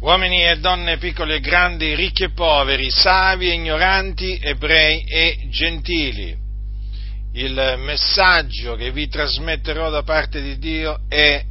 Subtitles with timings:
[0.00, 6.36] uomini e donne, piccoli e grandi, ricchi e poveri, savi e ignoranti, ebrei e gentili.
[7.32, 11.44] Il messaggio che vi trasmetterò da parte di Dio è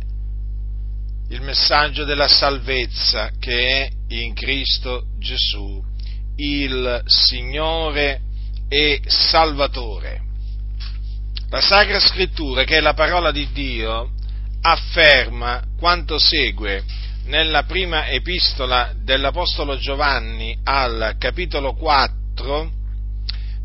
[1.30, 5.84] il messaggio della salvezza che è in Cristo Gesù,
[6.36, 8.22] il Signore
[8.68, 10.22] e Salvatore.
[11.50, 14.12] La Sacra Scrittura, che è la parola di Dio,
[14.62, 16.84] afferma quanto segue
[17.26, 22.72] nella prima epistola dell'Apostolo Giovanni al capitolo 4,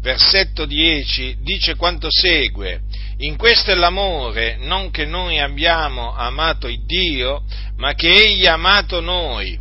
[0.00, 2.80] versetto 10, dice quanto segue,
[3.18, 7.42] in questo è l'amore, non che noi abbiamo amato il Dio,
[7.76, 9.58] ma che Egli ha amato noi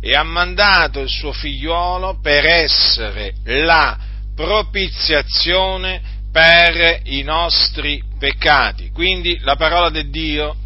[0.00, 3.98] e ha mandato il suo figliuolo per essere la
[4.34, 8.90] propiziazione per i nostri peccati.
[8.90, 10.56] Quindi la parola di Dio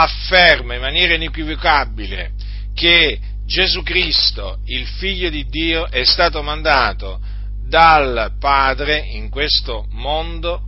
[0.00, 2.32] afferma in maniera inequivocabile
[2.74, 7.20] che Gesù Cristo, il figlio di Dio, è stato mandato
[7.66, 10.62] dal Padre in questo mondo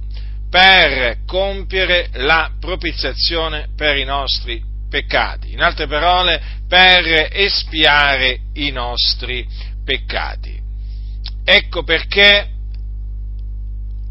[0.50, 9.46] per compiere la propiziazione per i nostri peccati, in altre parole per espiare i nostri
[9.84, 10.58] peccati.
[11.44, 12.48] Ecco perché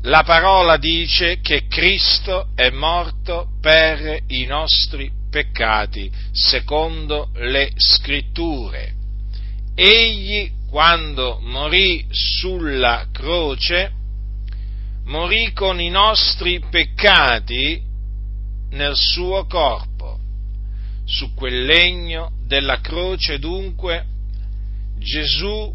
[0.04, 8.94] la parola dice che Cristo è morto per i nostri peccati, secondo le scritture.
[9.76, 13.92] Egli, quando morì sulla croce,
[15.06, 17.82] morì con i nostri peccati
[18.72, 20.18] nel suo corpo.
[21.06, 24.06] Su quel legno della croce dunque
[24.98, 25.74] Gesù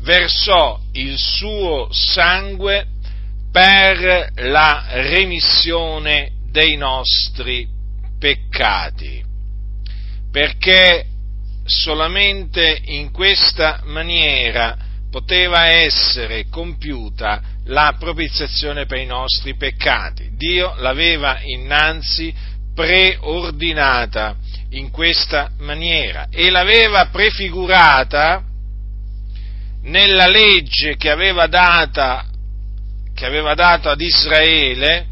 [0.00, 2.86] versò il suo sangue
[3.50, 7.68] per la remissione dei nostri
[8.18, 9.24] peccati,
[10.30, 11.06] perché
[11.64, 14.76] solamente in questa maniera
[15.10, 20.30] poteva essere compiuta la propiziazione per i nostri peccati.
[20.36, 22.32] Dio l'aveva innanzi
[22.74, 24.36] preordinata
[24.70, 28.44] in questa maniera e l'aveva prefigurata
[29.86, 32.24] nella legge che aveva, data,
[33.14, 35.06] che aveva dato ad Israele,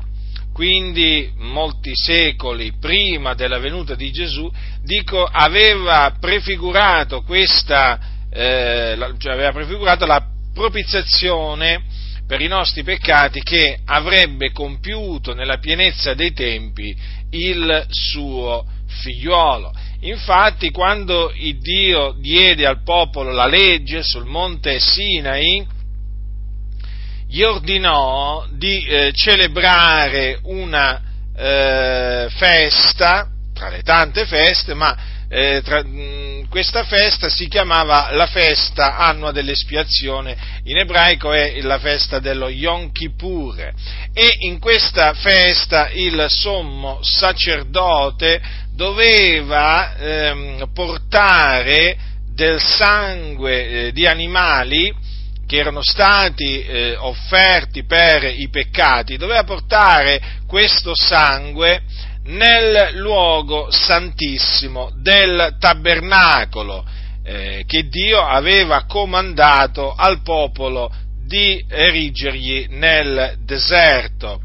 [0.52, 4.50] quindi molti secoli prima della venuta di Gesù,
[4.82, 7.98] dico, aveva prefigurato questa,
[8.30, 11.82] eh, cioè aveva prefigurato la propiziazione
[12.26, 16.96] per i nostri peccati che avrebbe compiuto nella pienezza dei tempi
[17.30, 19.72] il suo figliuolo.
[20.04, 25.66] Infatti, quando il Dio diede al popolo la legge sul monte Sinai,
[27.26, 31.00] gli ordinò di eh, celebrare una
[31.34, 34.94] eh, festa, tra le tante feste, ma
[35.34, 41.80] eh, tra, mh, questa festa si chiamava la festa annua dell'espiazione, in ebraico è la
[41.80, 43.72] festa dello Yom Kippur.
[44.12, 48.40] E in questa festa il sommo sacerdote
[48.72, 51.96] doveva ehm, portare
[52.32, 54.94] del sangue eh, di animali
[55.48, 61.82] che erano stati eh, offerti per i peccati, doveva portare questo sangue
[62.24, 66.84] nel luogo santissimo del tabernacolo
[67.22, 70.92] eh, che Dio aveva comandato al popolo
[71.26, 74.40] di erigergli nel deserto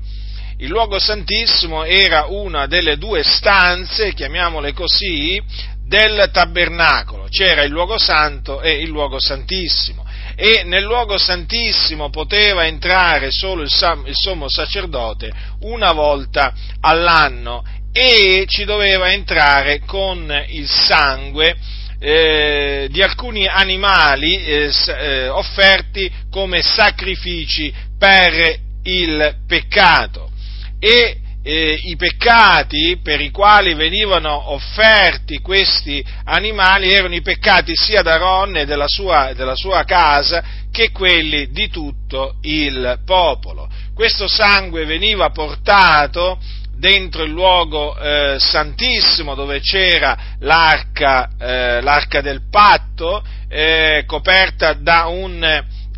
[0.62, 5.42] il luogo santissimo era una delle due stanze, chiamiamole così,
[5.86, 7.28] del tabernacolo.
[7.30, 9.99] C'era il luogo santo e il luogo santissimo.
[10.42, 13.70] E nel luogo santissimo poteva entrare solo il,
[14.06, 15.30] il sommo sacerdote
[15.64, 17.62] una volta all'anno
[17.92, 21.58] e ci doveva entrare con il sangue
[22.00, 30.32] eh, di alcuni animali eh, eh, offerti come sacrifici per il peccato.
[30.80, 38.02] E eh, i peccati per i quali venivano offerti questi animali erano i peccati sia
[38.02, 43.70] d'Aaron e della sua, della sua casa che quelli di tutto il popolo.
[43.94, 46.40] Questo sangue veniva portato
[46.78, 55.08] dentro il luogo eh, santissimo dove c'era l'arca, eh, l'arca del patto eh, coperta da
[55.08, 55.44] un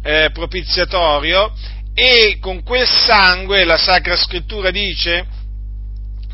[0.03, 1.53] eh, propiziatorio
[1.93, 5.39] e con quel sangue la Sacra Scrittura dice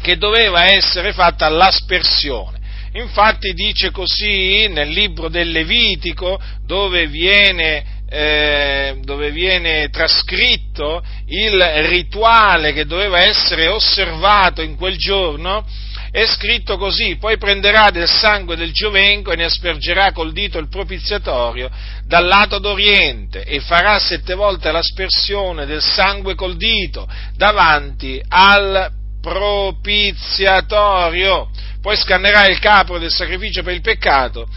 [0.02, 2.56] che doveva essere fatta l'aspersione.
[2.94, 12.74] Infatti dice così nel libro del Levitico dove viene, eh, dove viene trascritto il rituale
[12.74, 15.66] che doveva essere osservato in quel giorno
[16.10, 20.70] è scritto così, poi prenderà del sangue del giovenco e ne aspergerà col dito il
[20.70, 21.70] propiziatorio
[22.06, 28.90] dal lato d'oriente e farà sette volte l'aspersione del sangue col dito davanti al
[29.28, 31.50] propiziatorio.
[31.82, 34.48] Poi scannerà il capro del sacrificio per il peccato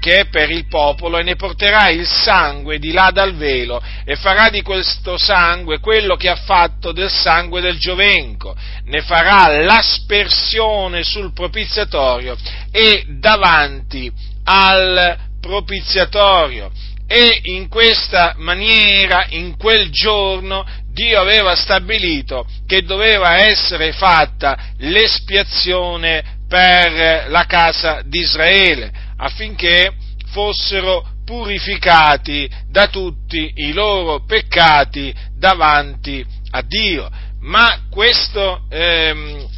[0.00, 4.16] che è per il popolo e ne porterà il sangue di là dal velo e
[4.16, 11.04] farà di questo sangue quello che ha fatto del sangue del giovenco, ne farà l'aspersione
[11.04, 12.34] sul propiziatorio
[12.72, 14.10] e davanti
[14.44, 16.70] al propiziatorio.
[17.06, 26.38] E in questa maniera, in quel giorno, Dio aveva stabilito che doveva essere fatta l'espiazione
[26.48, 29.92] per la casa di Israele affinché
[30.32, 37.08] fossero purificati da tutti i loro peccati davanti a Dio.
[37.40, 39.48] Ma questo, ehm,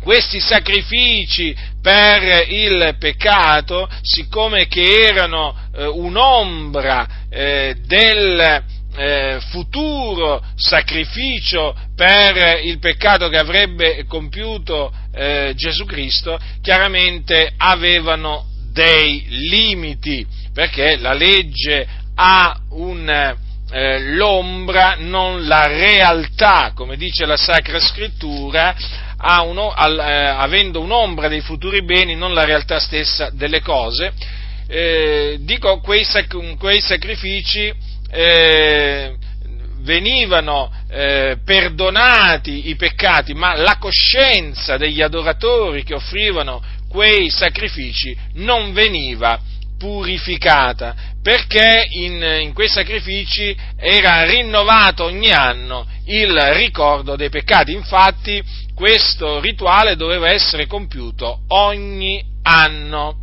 [0.00, 8.62] questi sacrifici per il peccato, siccome che erano eh, un'ombra eh, del
[8.96, 19.24] eh, futuro sacrificio per il peccato che avrebbe compiuto eh, Gesù Cristo, chiaramente avevano dei
[19.28, 23.36] limiti, perché la legge ha un,
[23.70, 28.74] eh, l'ombra, non la realtà, come dice la Sacra Scrittura,
[29.44, 34.12] uno, al, eh, avendo un'ombra dei futuri beni, non la realtà stessa delle cose.
[34.66, 36.04] Eh, dico, quei,
[36.58, 37.72] quei sacrifici
[38.12, 39.14] eh,
[39.80, 48.72] venivano eh, perdonati i peccati, ma la coscienza degli adoratori che offrivano quei sacrifici non
[48.72, 49.40] veniva
[49.78, 57.72] purificata, perché in, in, quei sacrifici era rinnovato ogni anno il ricordo dei peccati.
[57.72, 58.42] Infatti
[58.74, 63.21] questo rituale doveva essere compiuto ogni anno.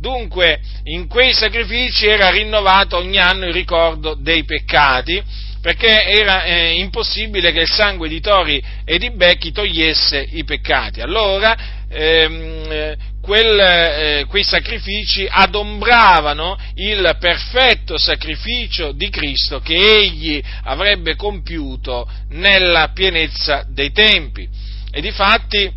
[0.00, 5.22] Dunque in quei sacrifici era rinnovato ogni anno il ricordo dei peccati,
[5.60, 11.02] perché era eh, impossibile che il sangue di tori e di becchi togliesse i peccati.
[11.02, 11.54] Allora
[11.86, 22.10] ehm, quel, eh, quei sacrifici adombravano il perfetto sacrificio di Cristo che egli avrebbe compiuto
[22.30, 24.48] nella pienezza dei tempi.
[24.90, 25.70] E difatti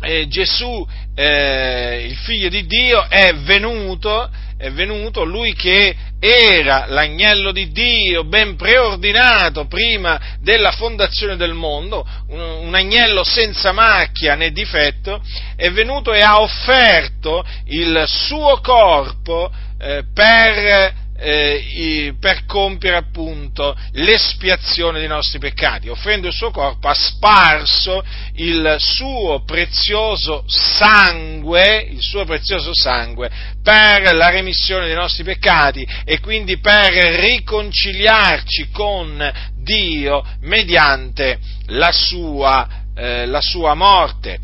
[0.00, 0.86] eh, Gesù,
[1.20, 8.22] eh, il figlio di Dio, è venuto, è venuto, lui che era l'agnello di Dio
[8.22, 15.20] ben preordinato prima della fondazione del mondo, un, un, agnello senza macchia né difetto,
[15.56, 19.50] è venuto e ha offerto il suo corpo
[19.80, 25.88] eh, per eh, per compiere appunto l'espiazione dei nostri peccati.
[25.88, 28.04] Offrendo il suo corpo ha sparso
[28.34, 33.30] il suo prezioso sangue, il suo prezioso sangue
[33.62, 42.66] per la remissione dei nostri peccati e quindi per riconciliarci con Dio mediante la sua,
[42.96, 44.38] eh, la sua morte.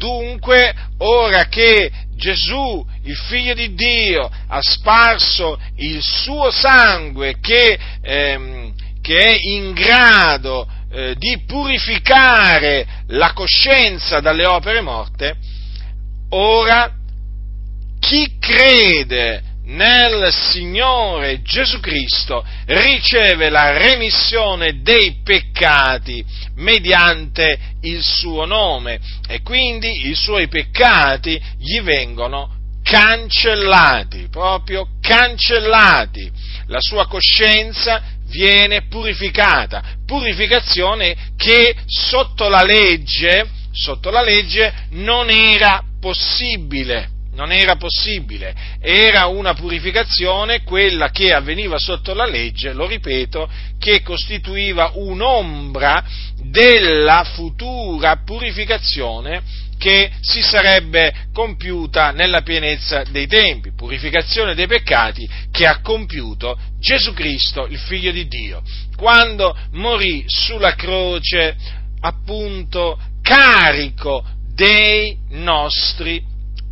[0.00, 8.74] Dunque, ora che Gesù, il figlio di Dio, ha sparso il suo sangue che, ehm,
[9.00, 15.36] che è in grado eh, di purificare la coscienza dalle opere morte,
[16.30, 16.92] ora
[17.98, 26.24] chi crede nel Signore Gesù Cristo riceve la remissione dei peccati
[26.56, 28.98] mediante il suo nome
[29.28, 36.30] e quindi i suoi peccati gli vengono cancellati, proprio cancellati.
[36.66, 45.82] La sua coscienza viene purificata, purificazione che sotto la legge, sotto la legge non era
[46.00, 53.48] possibile non era possibile, era una purificazione, quella che avveniva sotto la legge, lo ripeto,
[53.78, 56.04] che costituiva un'ombra
[56.42, 65.66] della futura purificazione che si sarebbe compiuta nella pienezza dei tempi, purificazione dei peccati che
[65.66, 68.62] ha compiuto Gesù Cristo, il Figlio di Dio,
[68.96, 71.56] quando morì sulla croce,
[72.00, 74.22] appunto, carico
[74.52, 76.22] dei nostri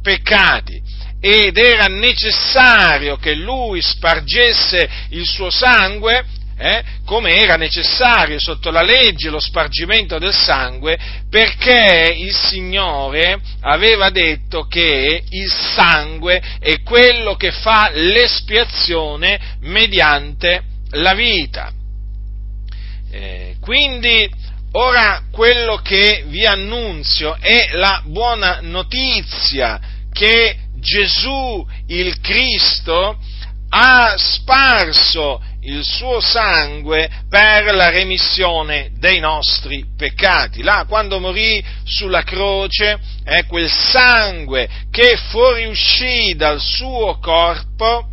[0.02, 0.80] peccati
[1.20, 6.24] ed era necessario che lui spargesse il suo sangue,
[6.56, 14.10] eh, come era necessario sotto la legge lo spargimento del sangue, perché il Signore aveva
[14.10, 21.72] detto che il sangue è quello che fa l'espiazione mediante la vita.
[23.10, 24.28] Eh, quindi
[24.72, 29.80] Ora, quello che vi annunzio è la buona notizia
[30.12, 33.18] che Gesù il Cristo
[33.70, 40.62] ha sparso il suo sangue per la remissione dei nostri peccati.
[40.62, 48.08] Là, quando morì sulla croce, eh, quel sangue che fuoriuscì dal suo corpo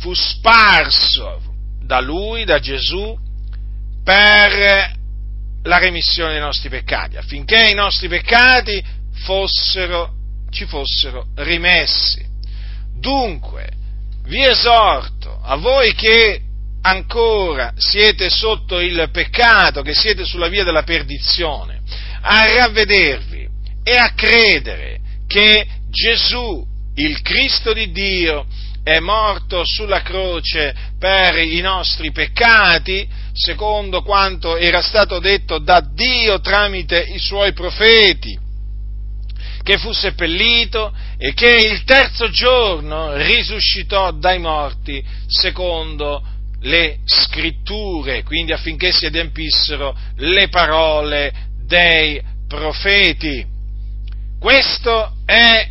[0.00, 1.42] fu sparso
[1.80, 3.16] da lui, da Gesù,
[4.08, 4.90] per
[5.64, 10.14] la remissione dei nostri peccati, affinché i nostri peccati fossero,
[10.48, 12.24] ci fossero rimessi.
[12.98, 13.68] Dunque,
[14.24, 16.40] vi esorto a voi che
[16.80, 21.82] ancora siete sotto il peccato, che siete sulla via della perdizione,
[22.22, 23.46] a ravvedervi
[23.84, 28.46] e a credere che Gesù, il Cristo di Dio,
[28.82, 33.06] è morto sulla croce per i nostri peccati,
[33.38, 38.36] secondo quanto era stato detto da Dio tramite i suoi profeti
[39.62, 46.24] che fu seppellito e che il terzo giorno risuscitò dai morti secondo
[46.62, 51.32] le scritture, quindi affinché si adempissero le parole
[51.64, 53.46] dei profeti.
[54.40, 55.68] Questa è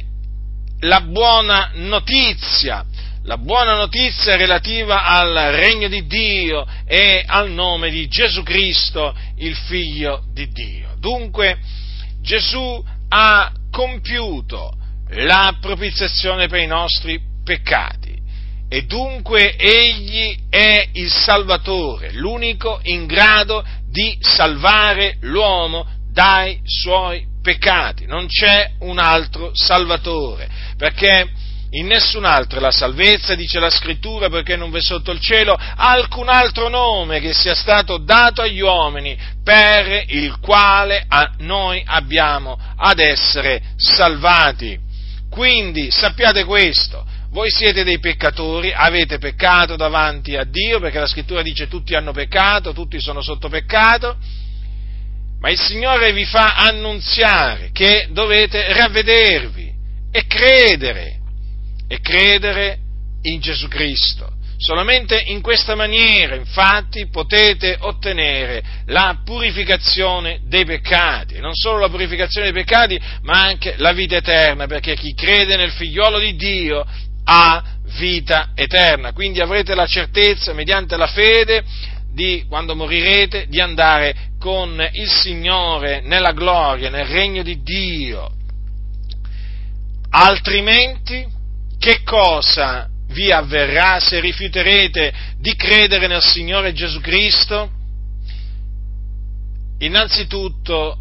[0.82, 2.86] la buona notizia,
[3.28, 9.54] la buona notizia relativa al regno di Dio e al nome di Gesù Cristo, il
[9.54, 10.96] Figlio di Dio.
[10.98, 11.58] Dunque
[12.22, 14.78] Gesù ha compiuto
[15.10, 18.16] la propiziazione per i nostri peccati
[18.70, 28.06] e dunque egli è il Salvatore, l'unico in grado di salvare l'uomo dai suoi peccati.
[28.06, 31.30] Non c'è un altro Salvatore, perché
[31.72, 36.30] in nessun altro la salvezza, dice la scrittura, perché non v'è sotto il cielo alcun
[36.30, 41.06] altro nome che sia stato dato agli uomini per il quale
[41.40, 44.80] noi abbiamo ad essere salvati.
[45.30, 51.42] Quindi sappiate questo, voi siete dei peccatori, avete peccato davanti a Dio, perché la scrittura
[51.42, 54.16] dice tutti hanno peccato, tutti sono sotto peccato,
[55.40, 59.72] ma il Signore vi fa annunziare che dovete ravvedervi
[60.12, 61.17] e credere
[61.88, 62.80] e credere
[63.22, 64.36] in Gesù Cristo.
[64.60, 72.52] Solamente in questa maniera, infatti, potete ottenere la purificazione dei peccati, non solo la purificazione
[72.52, 76.84] dei peccati, ma anche la vita eterna, perché chi crede nel figliolo di Dio
[77.26, 77.64] ha
[77.98, 79.14] vita eterna.
[79.14, 81.64] Quindi avrete la certezza, mediante la fede,
[82.12, 88.32] di, quando morirete, di andare con il Signore nella gloria, nel regno di Dio.
[90.10, 91.37] Altrimenti,
[91.80, 97.72] che cosa vi avverrà se rifiuterete di credere nel Signore Gesù Cristo?
[99.80, 100.98] Innanzitutto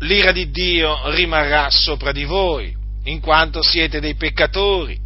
[0.00, 4.98] l'ira di Dio rimarrà sopra di voi, in quanto siete dei peccatori,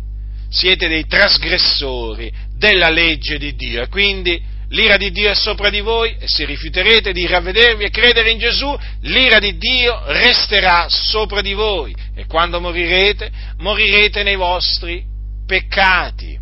[0.49, 5.81] siete dei trasgressori della legge di Dio e quindi l'ira di Dio è sopra di
[5.81, 11.41] voi e se rifiuterete di ravvedervi e credere in Gesù, l'ira di Dio resterà sopra
[11.41, 15.13] di voi e quando morirete, morirete nei vostri
[15.47, 16.39] peccati.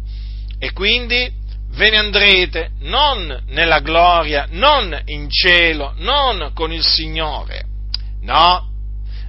[0.59, 1.31] E quindi
[1.75, 7.65] ve ne andrete non nella gloria, non in cielo, non con il Signore,
[8.21, 8.71] no,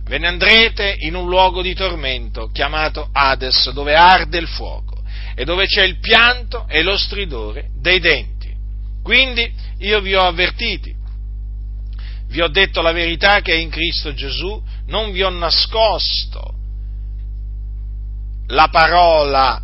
[0.03, 5.01] ve ne andrete in un luogo di tormento chiamato Hades, dove arde il fuoco
[5.35, 8.51] e dove c'è il pianto e lo stridore dei denti.
[9.01, 10.93] Quindi io vi ho avvertiti,
[12.27, 16.61] vi ho detto la verità che è in Cristo Gesù, non vi ho nascosto
[18.47, 19.61] la parola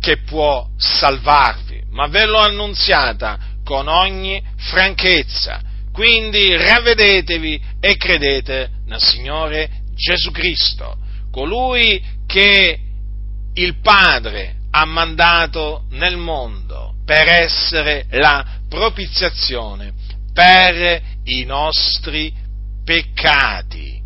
[0.00, 5.60] che può salvarvi, ma ve l'ho annunziata con ogni franchezza.
[5.92, 10.96] Quindi ravvedetevi e credete nel Signore Gesù Cristo,
[11.30, 12.78] colui che
[13.54, 19.92] il Padre ha mandato nel mondo per essere la propiziazione
[20.32, 22.32] per i nostri
[22.84, 23.99] peccati.